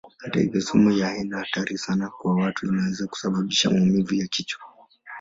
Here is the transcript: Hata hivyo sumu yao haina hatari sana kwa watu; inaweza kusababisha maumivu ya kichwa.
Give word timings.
Hata 0.21 0.39
hivyo 0.39 0.61
sumu 0.61 0.91
yao 0.91 1.09
haina 1.09 1.37
hatari 1.37 1.77
sana 1.77 2.09
kwa 2.09 2.35
watu; 2.35 2.65
inaweza 2.67 3.07
kusababisha 3.07 3.69
maumivu 3.69 4.13
ya 4.15 4.27
kichwa. 4.27 4.61